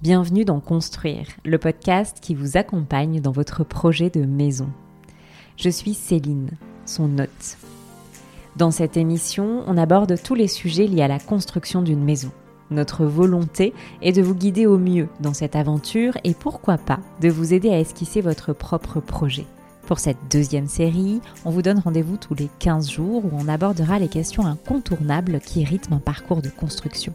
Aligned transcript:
Bienvenue 0.00 0.44
dans 0.44 0.60
Construire, 0.60 1.26
le 1.44 1.58
podcast 1.58 2.18
qui 2.22 2.36
vous 2.36 2.56
accompagne 2.56 3.20
dans 3.20 3.32
votre 3.32 3.64
projet 3.64 4.10
de 4.10 4.24
maison. 4.24 4.68
Je 5.56 5.68
suis 5.68 5.92
Céline, 5.92 6.50
son 6.86 7.18
hôte. 7.18 7.58
Dans 8.54 8.70
cette 8.70 8.96
émission, 8.96 9.64
on 9.66 9.76
aborde 9.76 10.14
tous 10.22 10.36
les 10.36 10.46
sujets 10.46 10.86
liés 10.86 11.02
à 11.02 11.08
la 11.08 11.18
construction 11.18 11.82
d'une 11.82 12.04
maison. 12.04 12.30
Notre 12.70 13.06
volonté 13.06 13.74
est 14.00 14.12
de 14.12 14.22
vous 14.22 14.36
guider 14.36 14.66
au 14.66 14.78
mieux 14.78 15.08
dans 15.18 15.34
cette 15.34 15.56
aventure 15.56 16.16
et 16.22 16.32
pourquoi 16.32 16.78
pas 16.78 17.00
de 17.20 17.28
vous 17.28 17.52
aider 17.52 17.70
à 17.70 17.80
esquisser 17.80 18.20
votre 18.20 18.52
propre 18.52 19.00
projet. 19.00 19.46
Pour 19.88 19.98
cette 19.98 20.30
deuxième 20.30 20.68
série, 20.68 21.20
on 21.44 21.50
vous 21.50 21.62
donne 21.62 21.80
rendez-vous 21.80 22.18
tous 22.18 22.34
les 22.34 22.50
15 22.60 22.88
jours 22.88 23.24
où 23.24 23.30
on 23.32 23.48
abordera 23.48 23.98
les 23.98 24.08
questions 24.08 24.46
incontournables 24.46 25.40
qui 25.40 25.64
rythment 25.64 25.96
un 25.96 26.00
parcours 26.00 26.40
de 26.40 26.50
construction. 26.50 27.14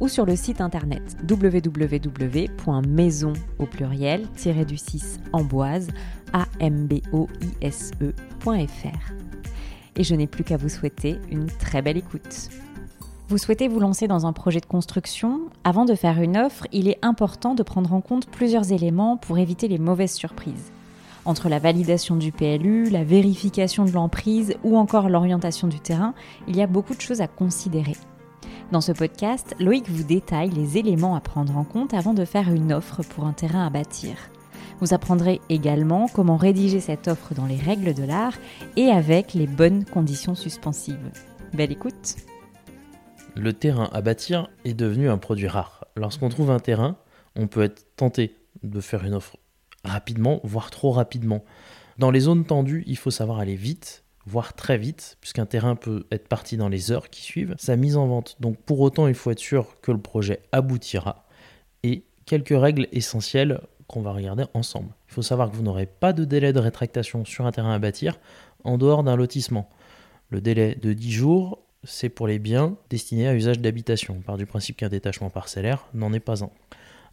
ou 0.00 0.08
sur 0.08 0.26
le 0.26 0.36
site 0.36 0.60
internet 0.60 1.16
www.maison 1.28 2.52
au 3.58 3.66
pluriel 3.66 4.26
du 4.66 4.76
6 4.76 5.20
amboise 5.32 5.88
amboise.fr. 6.60 8.02
Et 9.96 10.04
je 10.04 10.14
n'ai 10.14 10.26
plus 10.26 10.44
qu'à 10.44 10.56
vous 10.56 10.68
souhaiter 10.68 11.18
une 11.30 11.46
très 11.46 11.82
belle 11.82 11.96
écoute. 11.96 12.50
Vous 13.28 13.38
souhaitez 13.38 13.68
vous 13.68 13.80
lancer 13.80 14.08
dans 14.08 14.26
un 14.26 14.32
projet 14.32 14.60
de 14.60 14.66
construction? 14.66 15.40
Avant 15.64 15.84
de 15.84 15.94
faire 15.94 16.22
une 16.22 16.38
offre, 16.38 16.66
il 16.72 16.88
est 16.88 16.98
important 17.02 17.54
de 17.54 17.62
prendre 17.62 17.92
en 17.92 18.00
compte 18.00 18.26
plusieurs 18.26 18.72
éléments 18.72 19.18
pour 19.18 19.38
éviter 19.38 19.68
les 19.68 19.78
mauvaises 19.78 20.14
surprises. 20.14 20.72
Entre 21.26 21.50
la 21.50 21.58
validation 21.58 22.16
du 22.16 22.32
PLU, 22.32 22.88
la 22.88 23.04
vérification 23.04 23.84
de 23.84 23.90
l'emprise 23.90 24.54
ou 24.64 24.78
encore 24.78 25.10
l'orientation 25.10 25.68
du 25.68 25.78
terrain, 25.78 26.14
il 26.46 26.56
y 26.56 26.62
a 26.62 26.66
beaucoup 26.66 26.94
de 26.94 27.02
choses 27.02 27.20
à 27.20 27.26
considérer. 27.26 27.96
Dans 28.70 28.82
ce 28.82 28.92
podcast, 28.92 29.54
Loïc 29.60 29.88
vous 29.88 30.04
détaille 30.04 30.50
les 30.50 30.76
éléments 30.76 31.16
à 31.16 31.22
prendre 31.22 31.56
en 31.56 31.64
compte 31.64 31.94
avant 31.94 32.12
de 32.12 32.26
faire 32.26 32.52
une 32.52 32.70
offre 32.74 33.02
pour 33.02 33.24
un 33.24 33.32
terrain 33.32 33.66
à 33.66 33.70
bâtir. 33.70 34.14
Vous 34.80 34.92
apprendrez 34.92 35.40
également 35.48 36.06
comment 36.06 36.36
rédiger 36.36 36.78
cette 36.78 37.08
offre 37.08 37.32
dans 37.32 37.46
les 37.46 37.56
règles 37.56 37.94
de 37.94 38.04
l'art 38.04 38.34
et 38.76 38.90
avec 38.90 39.32
les 39.32 39.46
bonnes 39.46 39.86
conditions 39.86 40.34
suspensives. 40.34 41.10
Belle 41.54 41.72
écoute 41.72 42.16
Le 43.34 43.54
terrain 43.54 43.88
à 43.94 44.02
bâtir 44.02 44.50
est 44.66 44.74
devenu 44.74 45.08
un 45.08 45.16
produit 45.16 45.48
rare. 45.48 45.86
Lorsqu'on 45.96 46.28
trouve 46.28 46.50
un 46.50 46.60
terrain, 46.60 46.98
on 47.36 47.46
peut 47.46 47.62
être 47.62 47.86
tenté 47.96 48.36
de 48.62 48.82
faire 48.82 49.02
une 49.02 49.14
offre 49.14 49.38
rapidement, 49.82 50.40
voire 50.44 50.70
trop 50.70 50.90
rapidement. 50.90 51.42
Dans 51.96 52.10
les 52.10 52.20
zones 52.20 52.44
tendues, 52.44 52.84
il 52.86 52.98
faut 52.98 53.10
savoir 53.10 53.38
aller 53.38 53.56
vite 53.56 54.04
voire 54.28 54.54
très 54.54 54.78
vite, 54.78 55.16
puisqu'un 55.20 55.46
terrain 55.46 55.74
peut 55.74 56.06
être 56.12 56.28
parti 56.28 56.56
dans 56.56 56.68
les 56.68 56.92
heures 56.92 57.10
qui 57.10 57.22
suivent, 57.22 57.54
sa 57.58 57.76
mise 57.76 57.96
en 57.96 58.06
vente. 58.06 58.36
Donc 58.40 58.56
pour 58.58 58.80
autant, 58.80 59.08
il 59.08 59.14
faut 59.14 59.30
être 59.30 59.38
sûr 59.38 59.80
que 59.80 59.90
le 59.90 59.98
projet 59.98 60.40
aboutira. 60.52 61.26
Et 61.82 62.04
quelques 62.26 62.58
règles 62.58 62.88
essentielles 62.92 63.60
qu'on 63.86 64.02
va 64.02 64.12
regarder 64.12 64.44
ensemble. 64.54 64.90
Il 65.08 65.14
faut 65.14 65.22
savoir 65.22 65.50
que 65.50 65.56
vous 65.56 65.62
n'aurez 65.62 65.86
pas 65.86 66.12
de 66.12 66.24
délai 66.24 66.52
de 66.52 66.60
rétractation 66.60 67.24
sur 67.24 67.46
un 67.46 67.52
terrain 67.52 67.72
à 67.72 67.78
bâtir 67.78 68.20
en 68.64 68.76
dehors 68.76 69.02
d'un 69.02 69.16
lotissement. 69.16 69.70
Le 70.28 70.42
délai 70.42 70.74
de 70.74 70.92
10 70.92 71.10
jours, 71.10 71.62
c'est 71.84 72.10
pour 72.10 72.26
les 72.26 72.38
biens 72.38 72.76
destinés 72.90 73.28
à 73.28 73.34
usage 73.34 73.60
d'habitation, 73.60 74.20
par 74.20 74.36
du 74.36 74.44
principe 74.44 74.76
qu'un 74.76 74.90
détachement 74.90 75.30
parcellaire 75.30 75.86
n'en 75.94 76.12
est 76.12 76.20
pas 76.20 76.44
un. 76.44 76.50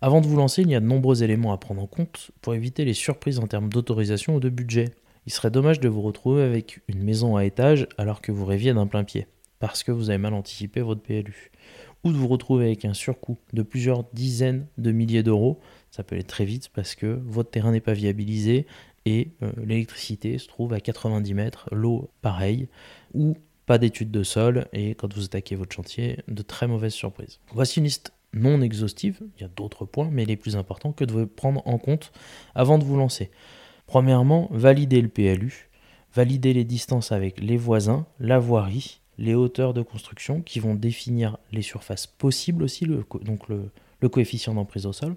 Avant 0.01 0.19
de 0.19 0.27
vous 0.27 0.35
lancer, 0.35 0.63
il 0.63 0.69
y 0.69 0.75
a 0.75 0.81
de 0.81 0.85
nombreux 0.85 1.23
éléments 1.23 1.53
à 1.53 1.57
prendre 1.57 1.81
en 1.81 1.87
compte 1.87 2.31
pour 2.41 2.53
éviter 2.53 2.83
les 2.83 2.93
surprises 2.93 3.39
en 3.39 3.47
termes 3.47 3.69
d'autorisation 3.69 4.35
ou 4.35 4.39
de 4.41 4.49
budget. 4.49 4.91
Il 5.25 5.33
serait 5.33 5.49
dommage 5.49 5.79
de 5.79 5.89
vous 5.89 6.01
retrouver 6.01 6.43
avec 6.43 6.81
une 6.87 7.03
maison 7.03 7.35
à 7.35 7.45
étage 7.45 7.87
alors 7.97 8.21
que 8.21 8.31
vous 8.31 8.45
rêviez 8.45 8.73
d'un 8.73 8.85
plein 8.85 9.03
pied, 9.03 9.27
parce 9.59 9.81
que 9.83 9.91
vous 9.91 10.09
avez 10.09 10.19
mal 10.19 10.35
anticipé 10.35 10.81
votre 10.81 11.01
PLU. 11.01 11.51
Ou 12.03 12.11
de 12.11 12.17
vous 12.17 12.27
retrouver 12.27 12.65
avec 12.65 12.85
un 12.85 12.93
surcoût 12.93 13.37
de 13.53 13.63
plusieurs 13.63 14.03
dizaines 14.13 14.67
de 14.77 14.91
milliers 14.91 15.23
d'euros, 15.23 15.59
ça 15.89 16.03
peut 16.03 16.13
aller 16.13 16.23
très 16.23 16.45
vite 16.45 16.69
parce 16.69 16.93
que 16.93 17.19
votre 17.25 17.49
terrain 17.49 17.71
n'est 17.71 17.79
pas 17.79 17.93
viabilisé 17.93 18.67
et 19.05 19.31
euh, 19.41 19.51
l'électricité 19.63 20.37
se 20.37 20.47
trouve 20.47 20.73
à 20.73 20.79
90 20.79 21.33
mètres, 21.33 21.69
l'eau 21.71 22.11
pareil, 22.21 22.67
ou 23.15 23.35
pas 23.65 23.79
d'études 23.79 24.11
de 24.11 24.21
sol 24.21 24.67
et 24.73 24.93
quand 24.93 25.11
vous 25.11 25.25
attaquez 25.25 25.55
votre 25.55 25.75
chantier, 25.75 26.19
de 26.27 26.43
très 26.43 26.67
mauvaises 26.67 26.93
surprises. 26.93 27.39
Voici 27.51 27.79
une 27.79 27.85
liste 27.85 28.13
non 28.33 28.61
exhaustive, 28.61 29.21
il 29.37 29.41
y 29.41 29.45
a 29.45 29.47
d'autres 29.47 29.85
points, 29.85 30.09
mais 30.11 30.25
les 30.25 30.35
plus 30.35 30.55
importants 30.55 30.91
que 30.91 31.05
de 31.05 31.25
prendre 31.25 31.63
en 31.65 31.79
compte 31.79 32.11
avant 32.53 32.77
de 32.77 32.83
vous 32.83 32.97
lancer. 32.97 33.31
Premièrement, 33.87 34.47
valider 34.51 35.01
le 35.01 35.09
PLU, 35.09 35.69
valider 36.13 36.53
les 36.53 36.63
distances 36.63 37.11
avec 37.11 37.39
les 37.39 37.57
voisins, 37.57 38.05
la 38.19 38.39
voirie, 38.39 38.99
les 39.17 39.35
hauteurs 39.35 39.73
de 39.73 39.81
construction 39.81 40.41
qui 40.41 40.59
vont 40.59 40.75
définir 40.75 41.37
les 41.51 41.61
surfaces 41.61 42.07
possibles 42.07 42.63
aussi, 42.63 42.85
donc 43.21 43.47
le, 43.47 43.71
coefficient 44.09 44.53
d'emprise 44.53 44.85
au 44.85 44.93
sol. 44.93 45.15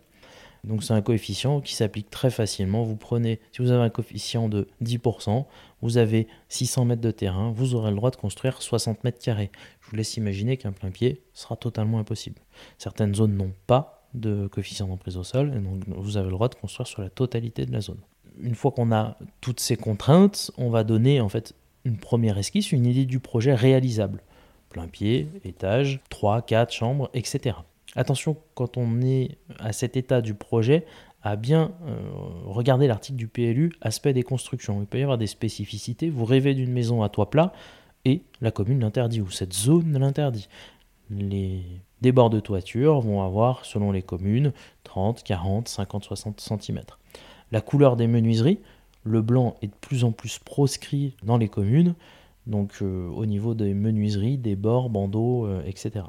Donc 0.64 0.82
c'est 0.82 0.94
un 0.94 1.02
coefficient 1.02 1.60
qui 1.60 1.74
s'applique 1.74 2.10
très 2.10 2.30
facilement. 2.30 2.82
Vous 2.82 2.96
prenez, 2.96 3.38
si 3.52 3.62
vous 3.62 3.70
avez 3.70 3.82
un 3.82 3.90
coefficient 3.90 4.48
de 4.48 4.66
10%, 4.82 5.44
vous 5.82 5.98
avez 5.98 6.26
600 6.48 6.86
mètres 6.86 7.02
de 7.02 7.10
terrain, 7.10 7.52
vous 7.52 7.74
aurez 7.74 7.90
le 7.90 7.96
droit 7.96 8.10
de 8.10 8.16
construire 8.16 8.60
60 8.60 9.04
mètres 9.04 9.18
carrés. 9.18 9.50
Je 9.80 9.90
vous 9.90 9.96
laisse 9.96 10.16
imaginer 10.16 10.56
qu'un 10.56 10.72
plein 10.72 10.90
pied 10.90 11.22
sera 11.32 11.56
totalement 11.56 11.98
impossible. 11.98 12.40
Certaines 12.78 13.14
zones 13.14 13.36
n'ont 13.36 13.52
pas 13.66 14.08
de 14.14 14.46
coefficient 14.46 14.88
d'emprise 14.88 15.16
au 15.16 15.22
sol, 15.22 15.54
et 15.54 15.60
donc 15.60 15.84
vous 15.86 16.16
avez 16.16 16.26
le 16.26 16.32
droit 16.32 16.48
de 16.48 16.54
construire 16.54 16.86
sur 16.86 17.02
la 17.02 17.10
totalité 17.10 17.66
de 17.66 17.72
la 17.72 17.80
zone 17.80 18.00
une 18.42 18.54
fois 18.54 18.70
qu'on 18.70 18.92
a 18.92 19.16
toutes 19.40 19.60
ces 19.60 19.76
contraintes, 19.76 20.50
on 20.58 20.70
va 20.70 20.84
donner 20.84 21.20
en 21.20 21.28
fait 21.28 21.54
une 21.84 21.96
première 21.96 22.38
esquisse, 22.38 22.72
une 22.72 22.86
idée 22.86 23.06
du 23.06 23.20
projet 23.20 23.54
réalisable. 23.54 24.22
Plein 24.70 24.86
pied, 24.86 25.28
étage, 25.44 26.00
3, 26.10 26.42
4 26.42 26.72
chambres, 26.72 27.10
etc. 27.14 27.56
Attention, 27.96 28.36
quand 28.54 28.76
on 28.76 29.00
est 29.00 29.38
à 29.58 29.72
cet 29.72 29.96
état 29.96 30.20
du 30.20 30.34
projet, 30.34 30.84
à 31.22 31.36
bien 31.36 31.72
euh, 31.86 31.96
regarder 32.44 32.86
l'article 32.86 33.16
du 33.16 33.28
PLU, 33.28 33.72
aspect 33.80 34.12
des 34.12 34.22
constructions. 34.22 34.80
Il 34.80 34.86
peut 34.86 34.98
y 34.98 35.02
avoir 35.02 35.18
des 35.18 35.26
spécificités. 35.26 36.10
Vous 36.10 36.24
rêvez 36.24 36.54
d'une 36.54 36.72
maison 36.72 37.02
à 37.02 37.08
toit 37.08 37.30
plat 37.30 37.52
et 38.04 38.22
la 38.40 38.50
commune 38.50 38.80
l'interdit 38.80 39.20
ou 39.20 39.30
cette 39.30 39.54
zone 39.54 39.98
l'interdit. 39.98 40.48
Les 41.10 41.62
débords 42.02 42.30
de 42.30 42.38
toiture 42.38 43.00
vont 43.00 43.22
avoir, 43.22 43.64
selon 43.64 43.90
les 43.90 44.02
communes, 44.02 44.52
30, 44.84 45.22
40, 45.22 45.68
50, 45.68 46.04
60 46.04 46.40
cm 46.40 46.80
la 47.52 47.60
couleur 47.60 47.96
des 47.96 48.06
menuiseries. 48.06 48.58
Le 49.04 49.22
blanc 49.22 49.56
est 49.62 49.68
de 49.68 49.74
plus 49.80 50.04
en 50.04 50.12
plus 50.12 50.38
proscrit 50.38 51.14
dans 51.22 51.36
les 51.36 51.48
communes, 51.48 51.94
donc 52.46 52.78
euh, 52.82 53.08
au 53.08 53.26
niveau 53.26 53.54
des 53.54 53.74
menuiseries, 53.74 54.38
des 54.38 54.56
bords, 54.56 54.90
bandeaux, 54.90 55.46
euh, 55.46 55.62
etc. 55.66 56.04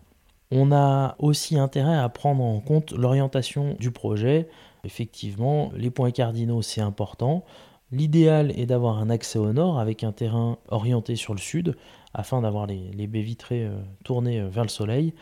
On 0.52 0.72
a 0.72 1.16
aussi 1.20 1.58
intérêt 1.58 1.96
à 1.96 2.10
prendre 2.10 2.44
en 2.44 2.60
compte 2.60 2.92
l'orientation 2.92 3.76
du 3.80 3.92
projet. 3.92 4.50
Effectivement, 4.84 5.72
les 5.76 5.92
points 5.92 6.12
cardinaux, 6.12 6.62
c'est 6.62 6.82
important. 6.82 7.46
L'idéal 7.92 8.52
est 8.60 8.66
d'avoir 8.66 8.98
un 8.98 9.10
accès 9.10 9.40
au 9.40 9.54
nord 9.54 9.80
avec 9.80 10.04
un 10.04 10.12
terrain 10.12 10.58
orienté 10.70 11.16
sur 11.16 11.34
le 11.34 11.40
sud 11.40 11.76
afin 12.14 12.42
d'avoir 12.42 12.66
les, 12.66 13.08
baies 13.08 13.22
vitrées 13.22 13.66
euh, 13.66 13.80
tournées 14.04 14.42
vers 14.42 14.64
le 14.64 14.70
soleil 14.70 15.14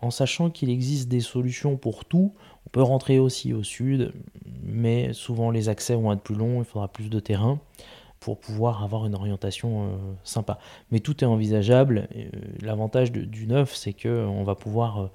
en 0.00 0.10
sachant 0.10 0.50
qu'il 0.50 0.70
existe 0.70 1.08
des 1.08 1.20
solutions 1.20 1.76
pour 1.76 2.04
tout. 2.04 2.34
On 2.66 2.70
peut 2.70 2.82
rentrer 2.82 3.18
aussi 3.18 3.52
au 3.52 3.62
sud, 3.62 4.12
mais 4.62 5.12
souvent 5.12 5.50
les 5.50 5.68
accès 5.68 5.94
vont 5.94 6.12
être 6.12 6.22
plus 6.22 6.34
longs, 6.34 6.60
il 6.60 6.64
faudra 6.64 6.88
plus 6.88 7.10
de 7.10 7.20
terrain 7.20 7.60
pour 8.20 8.40
pouvoir 8.40 8.82
avoir 8.82 9.06
une 9.06 9.14
orientation 9.14 9.84
euh, 9.84 9.96
sympa. 10.24 10.58
Mais 10.90 11.00
tout 11.00 11.22
est 11.22 11.26
envisageable. 11.26 12.08
Euh, 12.16 12.28
l'avantage 12.60 13.12
du 13.12 13.46
neuf, 13.46 13.74
c'est 13.74 13.92
qu'on 13.92 14.42
va 14.42 14.54
pouvoir 14.54 15.02
euh, 15.02 15.10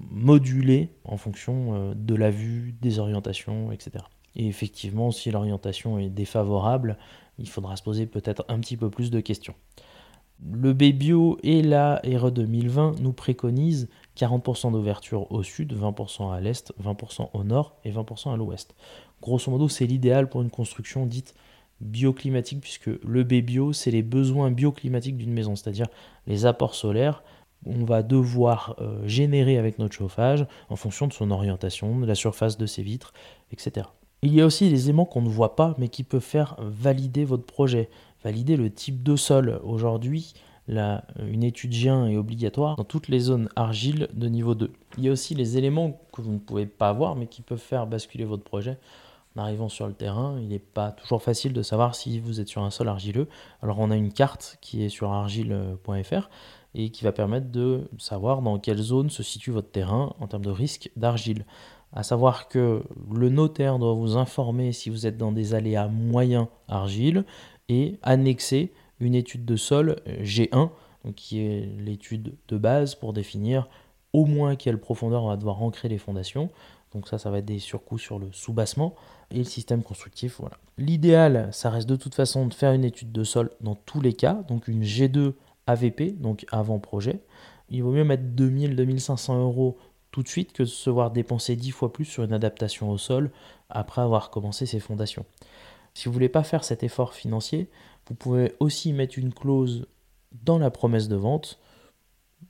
moduler 0.00 0.90
en 1.04 1.16
fonction 1.16 1.92
de 1.94 2.14
la 2.14 2.30
vue, 2.30 2.74
des 2.80 3.00
orientations, 3.00 3.72
etc. 3.72 4.04
Et 4.36 4.46
effectivement, 4.46 5.10
si 5.10 5.30
l'orientation 5.32 5.98
est 5.98 6.08
défavorable, 6.08 6.96
il 7.38 7.48
faudra 7.48 7.76
se 7.76 7.82
poser 7.82 8.06
peut-être 8.06 8.44
un 8.48 8.60
petit 8.60 8.76
peu 8.76 8.90
plus 8.90 9.10
de 9.10 9.20
questions. 9.20 9.54
Le 10.40 10.72
BBio 10.72 11.38
et 11.42 11.62
la 11.62 12.00
RE 12.04 12.30
2020 12.30 13.00
nous 13.00 13.12
préconisent 13.12 13.88
40% 14.16 14.72
d'ouverture 14.72 15.30
au 15.32 15.42
sud, 15.42 15.74
20% 15.74 16.32
à 16.32 16.40
l'est, 16.40 16.72
20% 16.82 17.30
au 17.32 17.44
nord 17.44 17.76
et 17.84 17.90
20% 17.90 18.32
à 18.32 18.36
l'ouest. 18.36 18.74
Grosso 19.20 19.50
modo, 19.50 19.68
c'est 19.68 19.86
l'idéal 19.86 20.28
pour 20.28 20.42
une 20.42 20.50
construction 20.50 21.06
dite 21.06 21.34
bioclimatique, 21.80 22.60
puisque 22.60 22.86
le 22.86 23.24
BBio, 23.24 23.72
c'est 23.72 23.90
les 23.90 24.02
besoins 24.02 24.50
bioclimatiques 24.50 25.16
d'une 25.16 25.32
maison, 25.32 25.56
c'est-à-dire 25.56 25.88
les 26.26 26.46
apports 26.46 26.74
solaires 26.74 27.22
on 27.66 27.84
va 27.84 28.02
devoir 28.02 28.76
euh, 28.80 29.06
générer 29.06 29.58
avec 29.58 29.78
notre 29.78 29.94
chauffage 29.94 30.46
en 30.68 30.76
fonction 30.76 31.06
de 31.06 31.12
son 31.12 31.30
orientation, 31.30 31.98
de 31.98 32.06
la 32.06 32.14
surface 32.14 32.56
de 32.56 32.66
ses 32.66 32.82
vitres, 32.82 33.12
etc. 33.52 33.86
Il 34.22 34.34
y 34.34 34.40
a 34.40 34.46
aussi 34.46 34.68
des 34.68 34.84
éléments 34.84 35.04
qu'on 35.04 35.22
ne 35.22 35.28
voit 35.28 35.56
pas 35.56 35.74
mais 35.78 35.88
qui 35.88 36.02
peuvent 36.02 36.20
faire 36.20 36.56
valider 36.58 37.24
votre 37.24 37.44
projet, 37.44 37.88
valider 38.24 38.56
le 38.56 38.70
type 38.70 39.02
de 39.02 39.16
sol. 39.16 39.60
Aujourd'hui, 39.64 40.34
une 40.68 41.42
étude 41.42 41.72
G1 41.72 42.10
est 42.10 42.16
obligatoire 42.16 42.76
dans 42.76 42.84
toutes 42.84 43.08
les 43.08 43.20
zones 43.20 43.48
argile 43.56 44.08
de 44.12 44.28
niveau 44.28 44.54
2. 44.54 44.70
Il 44.98 45.04
y 45.04 45.08
a 45.08 45.12
aussi 45.12 45.34
les 45.34 45.56
éléments 45.56 46.00
que 46.12 46.20
vous 46.20 46.32
ne 46.32 46.38
pouvez 46.38 46.66
pas 46.66 46.92
voir 46.92 47.16
mais 47.16 47.26
qui 47.26 47.42
peuvent 47.42 47.58
faire 47.58 47.86
basculer 47.86 48.24
votre 48.24 48.44
projet. 48.44 48.78
En 49.36 49.42
arrivant 49.42 49.68
sur 49.68 49.86
le 49.86 49.94
terrain, 49.94 50.36
il 50.40 50.48
n'est 50.48 50.58
pas 50.58 50.90
toujours 50.90 51.22
facile 51.22 51.52
de 51.52 51.62
savoir 51.62 51.94
si 51.94 52.18
vous 52.18 52.40
êtes 52.40 52.48
sur 52.48 52.62
un 52.62 52.70
sol 52.70 52.88
argileux. 52.88 53.28
Alors 53.62 53.78
on 53.78 53.90
a 53.90 53.96
une 53.96 54.12
carte 54.12 54.58
qui 54.60 54.84
est 54.84 54.88
sur 54.88 55.12
argile.fr 55.12 56.28
et 56.74 56.90
qui 56.90 57.04
va 57.04 57.12
permettre 57.12 57.50
de 57.50 57.88
savoir 57.98 58.42
dans 58.42 58.58
quelle 58.58 58.78
zone 58.78 59.10
se 59.10 59.22
situe 59.22 59.52
votre 59.52 59.70
terrain 59.70 60.12
en 60.20 60.26
termes 60.26 60.44
de 60.44 60.50
risque 60.50 60.90
d'argile. 60.96 61.46
À 61.94 62.02
savoir 62.02 62.48
que 62.48 62.82
le 63.10 63.28
notaire 63.30 63.78
doit 63.78 63.94
vous 63.94 64.16
informer 64.18 64.72
si 64.72 64.90
vous 64.90 65.06
êtes 65.06 65.16
dans 65.16 65.32
des 65.32 65.54
aléas 65.54 65.88
moyens 65.88 66.48
argile 66.66 67.24
et 67.68 67.98
annexer 68.02 68.72
une 69.00 69.14
étude 69.14 69.44
de 69.44 69.56
sol 69.56 69.96
G1, 70.06 70.70
qui 71.14 71.40
est 71.40 71.68
l'étude 71.78 72.34
de 72.48 72.58
base 72.58 72.94
pour 72.94 73.12
définir 73.12 73.68
au 74.12 74.24
moins 74.24 74.56
quelle 74.56 74.78
profondeur 74.78 75.24
on 75.24 75.28
va 75.28 75.36
devoir 75.36 75.62
ancrer 75.62 75.88
les 75.88 75.98
fondations. 75.98 76.50
Donc 76.92 77.06
ça, 77.08 77.18
ça 77.18 77.30
va 77.30 77.38
être 77.38 77.44
des 77.44 77.58
surcoûts 77.58 77.98
sur 77.98 78.18
le 78.18 78.32
soubassement 78.32 78.94
et 79.30 79.38
le 79.38 79.44
système 79.44 79.82
constructif. 79.82 80.40
Voilà. 80.40 80.56
L'idéal, 80.78 81.48
ça 81.52 81.70
reste 81.70 81.88
de 81.88 81.96
toute 81.96 82.14
façon 82.14 82.46
de 82.46 82.54
faire 82.54 82.72
une 82.72 82.84
étude 82.84 83.12
de 83.12 83.24
sol 83.24 83.50
dans 83.60 83.74
tous 83.74 84.00
les 84.00 84.14
cas, 84.14 84.42
donc 84.48 84.68
une 84.68 84.82
G2 84.82 85.34
AVP, 85.66 86.18
donc 86.18 86.46
avant 86.50 86.78
projet. 86.78 87.20
Il 87.68 87.82
vaut 87.82 87.92
mieux 87.92 88.04
mettre 88.04 88.24
2000-2500 88.34 89.38
euros 89.38 89.76
tout 90.10 90.22
de 90.22 90.28
suite 90.28 90.54
que 90.54 90.62
de 90.62 90.68
se 90.68 90.88
voir 90.88 91.10
dépenser 91.10 91.54
10 91.54 91.70
fois 91.70 91.92
plus 91.92 92.06
sur 92.06 92.24
une 92.24 92.32
adaptation 92.32 92.90
au 92.90 92.96
sol 92.96 93.30
après 93.68 94.00
avoir 94.00 94.30
commencé 94.30 94.64
ses 94.64 94.80
fondations. 94.80 95.26
Si 95.98 96.04
vous 96.04 96.12
ne 96.12 96.14
voulez 96.14 96.28
pas 96.28 96.44
faire 96.44 96.62
cet 96.62 96.84
effort 96.84 97.12
financier, 97.12 97.68
vous 98.06 98.14
pouvez 98.14 98.54
aussi 98.60 98.92
mettre 98.92 99.18
une 99.18 99.34
clause 99.34 99.88
dans 100.44 100.56
la 100.56 100.70
promesse 100.70 101.08
de 101.08 101.16
vente. 101.16 101.58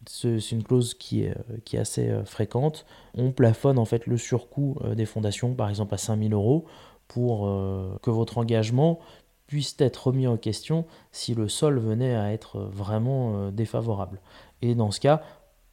C'est 0.06 0.50
une 0.50 0.62
clause 0.62 0.92
qui 0.92 1.22
est, 1.22 1.34
est 1.72 1.78
assez 1.78 2.10
euh, 2.10 2.26
fréquente. 2.26 2.84
On 3.14 3.32
plafonne 3.32 3.78
en 3.78 3.86
fait 3.86 4.04
le 4.04 4.18
surcoût 4.18 4.76
euh, 4.82 4.94
des 4.94 5.06
fondations, 5.06 5.54
par 5.54 5.70
exemple 5.70 5.94
à 5.94 5.96
5000 5.96 6.34
euros, 6.34 6.66
pour 7.06 7.48
euh, 7.48 7.96
que 8.02 8.10
votre 8.10 8.36
engagement 8.36 8.98
puisse 9.46 9.74
être 9.78 10.08
remis 10.08 10.26
en 10.26 10.36
question 10.36 10.84
si 11.10 11.34
le 11.34 11.48
sol 11.48 11.78
venait 11.78 12.16
à 12.16 12.34
être 12.34 12.60
vraiment 12.60 13.50
défavorable. 13.50 14.20
Et 14.60 14.74
dans 14.74 14.90
ce 14.90 15.00
cas, 15.00 15.22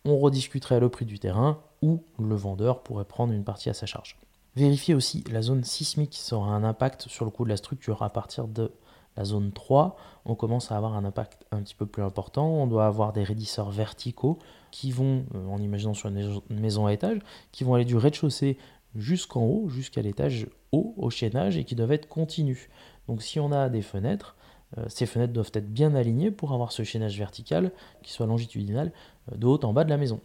on 0.06 0.18
rediscuterait 0.18 0.80
le 0.80 0.88
prix 0.88 1.04
du 1.04 1.20
terrain 1.20 1.60
ou 1.82 2.06
le 2.20 2.36
vendeur 2.36 2.84
pourrait 2.84 3.04
prendre 3.04 3.34
une 3.34 3.44
partie 3.44 3.70
à 3.70 3.74
sa 3.74 3.86
charge. 3.86 4.18
Vérifiez 4.56 4.94
aussi 4.94 5.24
la 5.32 5.42
zone 5.42 5.64
sismique 5.64 6.12
qui 6.12 6.34
aura 6.34 6.52
un 6.52 6.64
impact 6.64 7.10
sur 7.10 7.26
le 7.26 7.32
coût 7.32 7.44
de 7.44 7.50
la 7.50 7.58
structure 7.58 8.04
à 8.04 8.10
partir 8.10 8.48
de 8.48 8.72
la 9.18 9.24
zone 9.24 9.52
3, 9.52 9.96
on 10.26 10.36
commence 10.36 10.72
à 10.72 10.78
avoir 10.78 10.96
un 10.96 11.06
impact 11.06 11.46
un 11.52 11.62
petit 11.62 11.76
peu 11.76 11.86
plus 11.86 12.04
important. 12.04 12.48
On 12.48 12.68
doit 12.68 12.86
avoir 12.86 13.14
des 13.14 13.24
raidisseurs 13.24 13.72
verticaux 13.72 14.40
qui 14.72 14.92
vont, 14.92 15.26
euh, 15.36 15.48
en 15.48 15.60
imaginant 15.60 15.94
sur 15.94 16.10
une 16.10 16.42
maison 16.50 16.86
à 16.86 16.94
étage, 16.94 17.20
qui 17.52 17.64
vont 17.64 17.76
aller 17.76 17.86
du 17.86 17.96
rez-de-chaussée 17.96 18.58
jusqu'en 18.96 19.44
haut, 19.44 19.70
jusqu'à 19.70 20.02
l'étage 20.02 20.48
haut, 20.72 20.94
au 20.98 21.10
chaînage, 21.10 21.58
et 21.58 21.64
qui 21.64 21.76
doivent 21.76 21.94
être 21.94 22.08
continus. 22.08 22.70
Donc 23.08 23.22
si 23.22 23.40
on 23.40 23.52
a 23.52 23.70
des 23.70 23.82
fenêtres, 23.82 24.36
euh, 24.78 24.86
ces 24.90 25.06
fenêtres 25.06 25.34
doivent 25.34 25.52
être 25.54 25.72
bien 25.72 25.96
alignées 25.96 26.32
pour 26.32 26.54
avoir 26.54 26.72
ce 26.72 26.84
chaînage 26.84 27.18
vertical 27.18 27.72
qui 28.04 28.12
soit 28.12 28.26
longitudinal 28.26 28.92
euh, 29.32 29.38
de 29.38 29.46
haut 29.46 29.64
en 29.64 29.74
bas 29.74 29.84
de 29.84 29.90
la 29.90 29.98
maison. 29.98 30.20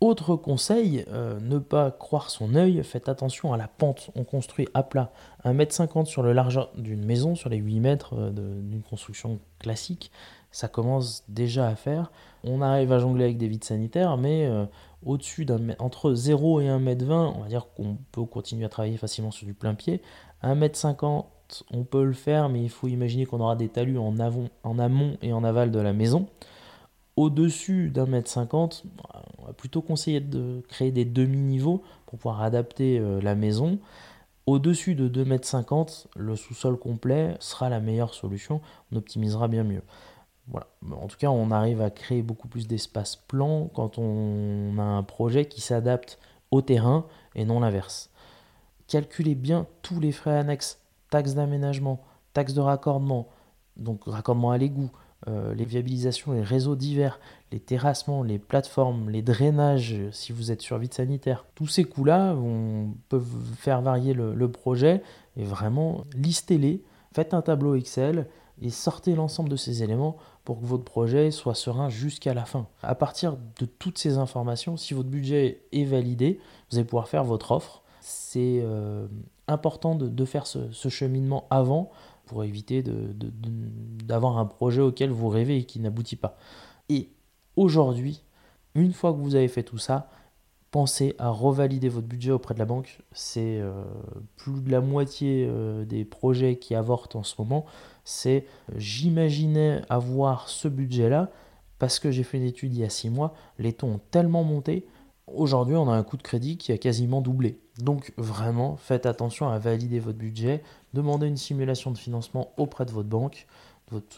Autre 0.00 0.34
conseil, 0.34 1.04
euh, 1.08 1.38
ne 1.40 1.58
pas 1.58 1.90
croire 1.90 2.30
son 2.30 2.54
œil, 2.54 2.82
faites 2.82 3.10
attention 3.10 3.52
à 3.52 3.58
la 3.58 3.68
pente. 3.68 4.10
On 4.14 4.24
construit 4.24 4.66
à 4.72 4.82
plat 4.82 5.12
1m50 5.44 6.06
sur 6.06 6.22
le 6.22 6.32
largeur 6.32 6.70
d'une 6.74 7.04
maison, 7.04 7.34
sur 7.34 7.50
les 7.50 7.58
8 7.58 7.80
mètres 7.80 8.14
euh, 8.14 8.30
d'une 8.30 8.80
construction 8.80 9.40
classique. 9.58 10.10
Ça 10.52 10.68
commence 10.68 11.22
déjà 11.28 11.68
à 11.68 11.74
faire. 11.74 12.12
On 12.44 12.62
arrive 12.62 12.92
à 12.92 12.98
jongler 12.98 13.24
avec 13.24 13.36
des 13.36 13.46
vides 13.46 13.62
sanitaires, 13.62 14.16
mais 14.16 14.46
euh, 14.46 14.64
au-dessus 15.04 15.44
d'un 15.44 15.60
entre 15.78 16.14
0 16.14 16.62
et 16.62 16.68
1m20, 16.68 17.34
on 17.36 17.42
va 17.42 17.48
dire 17.48 17.66
qu'on 17.76 17.98
peut 18.10 18.24
continuer 18.24 18.64
à 18.64 18.70
travailler 18.70 18.96
facilement 18.96 19.30
sur 19.30 19.46
du 19.46 19.52
plein 19.52 19.74
pied. 19.74 20.00
1m50, 20.42 21.26
on 21.74 21.84
peut 21.84 22.04
le 22.04 22.14
faire, 22.14 22.48
mais 22.48 22.62
il 22.62 22.70
faut 22.70 22.88
imaginer 22.88 23.26
qu'on 23.26 23.40
aura 23.40 23.54
des 23.54 23.68
talus 23.68 23.98
en 23.98 24.18
amont 24.18 25.18
et 25.20 25.34
en 25.34 25.44
aval 25.44 25.70
de 25.70 25.78
la 25.78 25.92
maison. 25.92 26.26
Au-dessus 27.16 27.90
d'un 27.90 28.06
mètre 28.06 28.30
cinquante, 28.30 28.84
on 29.38 29.46
va 29.46 29.52
plutôt 29.52 29.82
conseiller 29.82 30.20
de 30.20 30.62
créer 30.68 30.92
des 30.92 31.04
demi-niveaux 31.04 31.82
pour 32.06 32.18
pouvoir 32.18 32.42
adapter 32.42 32.98
euh, 32.98 33.20
la 33.20 33.34
maison. 33.34 33.78
Au-dessus 34.46 34.94
de 34.94 35.06
2 35.06 35.24
mètres 35.24 35.46
50, 35.46 36.08
le 36.16 36.34
sous-sol 36.34 36.78
complet 36.78 37.36
sera 37.40 37.68
la 37.68 37.78
meilleure 37.80 38.14
solution. 38.14 38.60
On 38.90 38.96
optimisera 38.96 39.48
bien 39.48 39.64
mieux. 39.64 39.82
Voilà. 40.48 40.66
En 40.90 41.06
tout 41.06 41.16
cas, 41.16 41.30
on 41.30 41.50
arrive 41.50 41.80
à 41.80 41.90
créer 41.90 42.22
beaucoup 42.22 42.48
plus 42.48 42.66
d'espace 42.66 43.16
plan 43.16 43.68
quand 43.74 43.98
on 43.98 44.76
a 44.78 44.82
un 44.82 45.02
projet 45.02 45.46
qui 45.46 45.60
s'adapte 45.60 46.18
au 46.50 46.62
terrain 46.62 47.06
et 47.34 47.44
non 47.44 47.60
l'inverse. 47.60 48.10
Calculez 48.88 49.36
bien 49.36 49.66
tous 49.82 50.00
les 50.00 50.10
frais 50.10 50.36
annexes, 50.36 50.80
taxes 51.10 51.34
d'aménagement, 51.34 52.02
taxes 52.32 52.54
de 52.54 52.60
raccordement, 52.60 53.28
donc 53.76 54.02
raccordement 54.06 54.50
à 54.50 54.58
l'égout, 54.58 54.90
euh, 55.28 55.54
les 55.54 55.66
viabilisations, 55.66 56.32
les 56.32 56.42
réseaux 56.42 56.76
divers, 56.76 57.20
les 57.52 57.60
terrassements, 57.60 58.22
les 58.22 58.38
plateformes, 58.38 59.10
les 59.10 59.20
drainages, 59.20 59.96
si 60.12 60.32
vous 60.32 60.50
êtes 60.50 60.62
sur 60.62 60.78
vide 60.78 60.94
sanitaire, 60.94 61.44
tous 61.54 61.66
ces 61.66 61.84
coûts-là 61.84 62.34
peuvent 63.10 63.26
faire 63.56 63.82
varier 63.82 64.14
le, 64.14 64.50
projet 64.50 65.02
et 65.36 65.44
vraiment 65.44 66.04
listez-les, 66.14 66.82
faites 67.12 67.34
un 67.34 67.42
tableau 67.42 67.74
Excel 67.74 68.28
et 68.62 68.70
sortez 68.70 69.14
l'ensemble 69.14 69.50
de 69.50 69.56
ces 69.56 69.82
éléments 69.82 70.16
pour 70.44 70.60
que 70.60 70.64
votre 70.64 70.84
projet 70.84 71.30
soit 71.30 71.54
serein 71.54 71.90
jusqu'à 71.90 72.32
la 72.32 72.46
fin. 72.46 72.66
À 72.82 72.94
partir 72.94 73.36
de 73.58 73.66
toutes 73.66 73.98
ces 73.98 74.16
informations, 74.16 74.78
si 74.78 74.94
votre 74.94 75.08
budget 75.10 75.62
est 75.72 75.84
validé, 75.84 76.40
vous 76.70 76.78
allez 76.78 76.86
pouvoir 76.86 77.08
faire 77.08 77.24
votre 77.24 77.52
offre. 77.52 77.82
C'est 78.00 78.60
euh, 78.62 79.06
important 79.48 79.94
de, 79.94 80.24
faire 80.24 80.46
ce 80.46 80.88
cheminement 80.88 81.46
avant 81.50 81.90
pour 82.30 82.44
éviter 82.44 82.84
d'avoir 82.84 84.38
un 84.38 84.46
projet 84.46 84.80
auquel 84.80 85.10
vous 85.10 85.28
rêvez 85.28 85.56
et 85.56 85.64
qui 85.64 85.80
n'aboutit 85.80 86.14
pas. 86.14 86.36
Et 86.88 87.08
aujourd'hui, 87.56 88.22
une 88.76 88.92
fois 88.92 89.12
que 89.12 89.18
vous 89.18 89.34
avez 89.34 89.48
fait 89.48 89.64
tout 89.64 89.78
ça, 89.78 90.08
pensez 90.70 91.16
à 91.18 91.30
revalider 91.30 91.88
votre 91.88 92.06
budget 92.06 92.30
auprès 92.30 92.54
de 92.54 92.60
la 92.60 92.66
banque. 92.66 93.00
C'est 93.10 93.58
euh, 93.58 93.82
plus 94.36 94.62
de 94.62 94.70
la 94.70 94.80
moitié 94.80 95.44
euh, 95.50 95.84
des 95.84 96.04
projets 96.04 96.54
qui 96.54 96.76
avortent 96.76 97.16
en 97.16 97.24
ce 97.24 97.34
moment. 97.36 97.66
C'est 98.04 98.46
j'imaginais 98.76 99.82
avoir 99.88 100.48
ce 100.48 100.68
budget-là 100.68 101.30
parce 101.80 101.98
que 101.98 102.12
j'ai 102.12 102.22
fait 102.22 102.38
une 102.38 102.44
étude 102.44 102.72
il 102.72 102.78
y 102.78 102.84
a 102.84 102.90
six 102.90 103.10
mois. 103.10 103.34
Les 103.58 103.72
taux 103.72 103.88
ont 103.88 104.00
tellement 104.12 104.44
monté. 104.44 104.86
Aujourd'hui, 105.34 105.76
on 105.76 105.88
a 105.88 105.94
un 105.94 106.02
coût 106.02 106.16
de 106.16 106.22
crédit 106.22 106.56
qui 106.56 106.72
a 106.72 106.78
quasiment 106.78 107.20
doublé. 107.20 107.60
Donc 107.78 108.12
vraiment, 108.16 108.76
faites 108.76 109.06
attention 109.06 109.48
à 109.48 109.58
valider 109.58 110.00
votre 110.00 110.18
budget, 110.18 110.62
demandez 110.92 111.26
une 111.26 111.36
simulation 111.36 111.90
de 111.90 111.98
financement 111.98 112.52
auprès 112.56 112.84
de 112.84 112.90
votre 112.90 113.08
banque, 113.08 113.46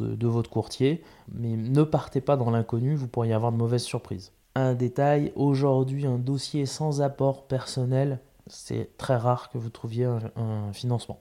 de 0.00 0.26
votre, 0.26 0.50
courtier, 0.50 1.02
mais 1.33 1.57
ne 1.57 1.83
partez 1.83 2.21
pas 2.21 2.37
dans 2.37 2.50
l'inconnu, 2.50 2.95
vous 2.95 3.09
pourriez 3.09 3.33
avoir 3.33 3.52
de 3.52 3.57
mauvaises 3.57 3.85
surprises. 3.85 4.33
Un 4.54 4.75
détail, 4.75 5.33
aujourd'hui 5.35 6.07
un 6.07 6.19
dossier 6.19 6.66
sans 6.66 7.00
apport 7.00 7.47
personnel, 7.47 8.21
c'est 8.47 8.97
très 8.99 9.16
rare 9.16 9.50
que 9.50 9.57
vous 9.57 9.71
trouviez 9.71 10.04
un, 10.04 10.73
financement. 10.73 11.19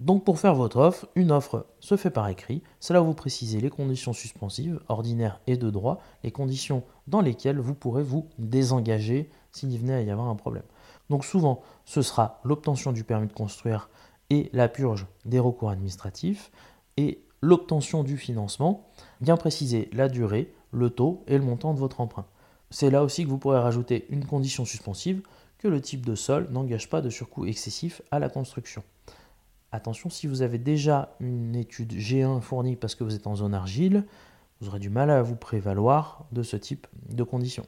Donc 0.00 0.24
pour 0.24 0.38
faire 0.38 0.54
votre 0.54 0.76
offre, 0.76 1.08
une 1.16 1.32
offre 1.32 1.66
se 1.80 1.96
fait 1.96 2.10
par 2.10 2.28
écrit. 2.28 2.62
Cela 2.78 3.00
vous 3.00 3.14
préciser 3.14 3.60
les 3.60 3.70
conditions 3.70 4.12
suspensives, 4.12 4.80
ordinaires 4.88 5.40
et 5.48 5.56
de 5.56 5.70
droit, 5.70 6.00
les 6.22 6.30
conditions 6.30 6.84
dans 7.08 7.20
lesquelles 7.20 7.58
vous 7.58 7.74
pourrez 7.74 8.04
vous 8.04 8.28
désengager 8.38 9.28
s'il 9.50 9.76
venait 9.76 9.94
à 9.94 10.02
y 10.02 10.10
avoir 10.10 10.28
un 10.28 10.36
problème. 10.36 10.62
Donc 11.10 11.24
souvent, 11.24 11.62
ce 11.84 12.02
sera 12.02 12.40
l'obtention 12.44 12.92
du 12.92 13.02
permis 13.02 13.26
de 13.26 13.32
construire 13.32 13.90
et 14.30 14.50
la 14.52 14.68
purge 14.68 15.06
des 15.24 15.40
recours 15.40 15.70
administratifs 15.70 16.52
et 16.96 17.24
l'obtention 17.40 18.04
du 18.04 18.16
financement, 18.16 18.88
bien 19.20 19.36
préciser 19.36 19.88
la 19.92 20.08
durée, 20.08 20.52
le 20.70 20.90
taux 20.90 21.24
et 21.26 21.38
le 21.38 21.44
montant 21.44 21.74
de 21.74 21.78
votre 21.78 22.00
emprunt. 22.00 22.26
C'est 22.70 22.90
là 22.90 23.02
aussi 23.02 23.24
que 23.24 23.30
vous 23.30 23.38
pourrez 23.38 23.58
rajouter 23.58 24.06
une 24.10 24.26
condition 24.26 24.64
suspensive 24.64 25.22
que 25.58 25.66
le 25.66 25.80
type 25.80 26.06
de 26.06 26.14
sol 26.14 26.46
n'engage 26.50 26.88
pas 26.88 27.00
de 27.00 27.10
surcoût 27.10 27.46
excessif 27.46 28.00
à 28.12 28.20
la 28.20 28.28
construction. 28.28 28.84
Attention, 29.70 30.08
si 30.08 30.26
vous 30.26 30.42
avez 30.42 30.58
déjà 30.58 31.14
une 31.20 31.54
étude 31.54 31.92
G1 31.92 32.40
fournie 32.40 32.76
parce 32.76 32.94
que 32.94 33.04
vous 33.04 33.14
êtes 33.14 33.26
en 33.26 33.36
zone 33.36 33.54
argile, 33.54 34.04
vous 34.60 34.68
aurez 34.68 34.78
du 34.78 34.88
mal 34.88 35.10
à 35.10 35.22
vous 35.22 35.36
prévaloir 35.36 36.24
de 36.32 36.42
ce 36.42 36.56
type 36.56 36.86
de 37.10 37.22
conditions. 37.22 37.66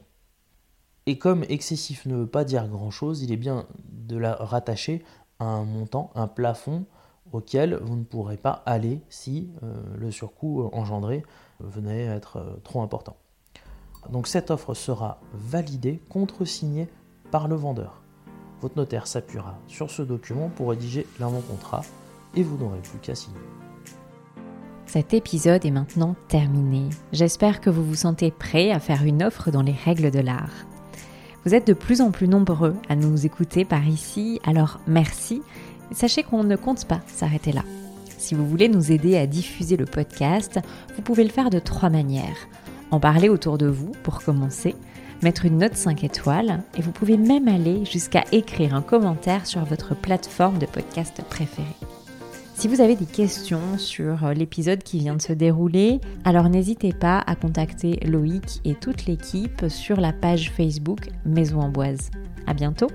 Et 1.05 1.17
comme 1.17 1.43
excessif 1.47 2.05
ne 2.05 2.15
veut 2.15 2.27
pas 2.27 2.43
dire 2.43 2.67
grand-chose, 2.67 3.21
il 3.21 3.31
est 3.31 3.37
bien 3.37 3.67
de 3.91 4.17
la 4.17 4.33
rattacher 4.33 5.03
à 5.39 5.45
un 5.45 5.63
montant, 5.63 6.11
un 6.15 6.27
plafond 6.27 6.85
auquel 7.31 7.75
vous 7.75 7.95
ne 7.95 8.03
pourrez 8.03 8.37
pas 8.37 8.63
aller 8.65 9.01
si 9.09 9.51
euh, 9.63 9.73
le 9.97 10.11
surcoût 10.11 10.69
engendré 10.73 11.23
venait 11.59 12.07
à 12.07 12.15
être 12.15 12.37
euh, 12.37 12.55
trop 12.63 12.81
important. 12.81 13.15
Donc 14.09 14.27
cette 14.27 14.51
offre 14.51 14.73
sera 14.73 15.19
validée, 15.33 16.01
contresignée 16.09 16.89
par 17.29 17.47
le 17.47 17.55
vendeur. 17.55 18.00
Votre 18.61 18.77
notaire 18.77 19.07
s'appuiera 19.07 19.57
sur 19.67 19.89
ce 19.89 20.01
document 20.01 20.49
pour 20.55 20.69
rédiger 20.69 21.07
l'avant-contrat 21.19 21.81
et 22.35 22.43
vous 22.43 22.57
n'aurez 22.57 22.79
plus 22.79 22.99
qu'à 22.99 23.15
signer. 23.15 23.37
Cet 24.85 25.13
épisode 25.13 25.65
est 25.65 25.71
maintenant 25.71 26.15
terminé. 26.27 26.89
J'espère 27.13 27.61
que 27.61 27.69
vous 27.69 27.83
vous 27.83 27.95
sentez 27.95 28.29
prêt 28.29 28.71
à 28.71 28.79
faire 28.79 29.03
une 29.03 29.23
offre 29.23 29.49
dans 29.49 29.61
les 29.61 29.71
règles 29.71 30.11
de 30.11 30.19
l'art. 30.19 30.51
Vous 31.45 31.55
êtes 31.55 31.65
de 31.65 31.73
plus 31.73 32.01
en 32.01 32.11
plus 32.11 32.27
nombreux 32.27 32.75
à 32.89 32.95
nous 32.95 33.25
écouter 33.25 33.65
par 33.65 33.87
ici, 33.87 34.39
alors 34.45 34.79
merci. 34.87 35.41
sachez 35.91 36.23
qu'on 36.23 36.43
ne 36.43 36.55
compte 36.55 36.85
pas 36.85 36.99
s'arrêter 37.07 37.51
là. 37.51 37.63
Si 38.17 38.35
vous 38.35 38.45
voulez 38.45 38.69
nous 38.69 38.91
aider 38.91 39.17
à 39.17 39.25
diffuser 39.25 39.77
le 39.77 39.85
podcast, 39.85 40.59
vous 40.95 41.01
pouvez 41.01 41.23
le 41.23 41.31
faire 41.31 41.49
de 41.49 41.57
trois 41.57 41.89
manières. 41.89 42.47
En 42.91 42.99
parler 42.99 43.29
autour 43.29 43.57
de 43.57 43.67
vous 43.67 43.93
pour 44.03 44.21
commencer, 44.21 44.75
mettre 45.23 45.45
une 45.45 45.57
note 45.57 45.75
5 45.75 46.03
étoiles 46.03 46.61
et 46.77 46.81
vous 46.81 46.91
pouvez 46.91 47.17
même 47.17 47.47
aller 47.47 47.85
jusqu'à 47.85 48.23
écrire 48.31 48.75
un 48.75 48.81
commentaire 48.81 49.45
sur 49.45 49.63
votre 49.65 49.95
plateforme 49.95 50.57
de 50.57 50.65
podcast 50.65 51.21
préférée. 51.29 51.67
Si 52.61 52.67
vous 52.67 52.79
avez 52.79 52.95
des 52.95 53.07
questions 53.07 53.79
sur 53.79 54.23
euh, 54.23 54.33
l'épisode 54.33 54.83
qui 54.83 54.99
vient 54.99 55.15
de 55.15 55.21
se 55.21 55.33
dérouler, 55.33 55.99
alors 56.25 56.47
n'hésitez 56.47 56.93
pas 56.93 57.17
à 57.25 57.35
contacter 57.35 57.99
Loïc 58.05 58.61
et 58.65 58.75
toute 58.75 59.07
l'équipe 59.07 59.65
sur 59.67 59.99
la 59.99 60.13
page 60.13 60.51
Facebook 60.51 61.09
Maison 61.25 61.61
Amboise. 61.61 62.11
À 62.45 62.53
bientôt! 62.53 62.89